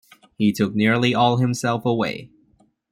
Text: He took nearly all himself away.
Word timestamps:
He 0.35 0.51
took 0.51 0.73
nearly 0.73 1.13
all 1.13 1.37
himself 1.37 1.85
away. 1.85 2.31